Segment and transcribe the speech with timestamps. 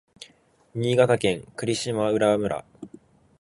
[0.73, 2.65] 新潟県粟島浦村